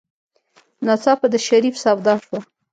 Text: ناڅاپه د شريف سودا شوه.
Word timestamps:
ناڅاپه 0.85 1.27
د 1.33 1.35
شريف 1.47 1.75
سودا 1.83 2.13
شوه. 2.23 2.39